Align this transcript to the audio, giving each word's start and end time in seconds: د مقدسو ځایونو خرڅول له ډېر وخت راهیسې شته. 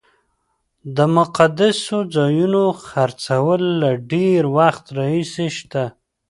د 0.95 0.97
مقدسو 1.17 1.97
ځایونو 2.15 2.63
خرڅول 2.85 3.61
له 3.81 3.89
ډېر 4.11 4.41
وخت 4.57 4.85
راهیسې 4.97 5.47
شته. 5.57 5.83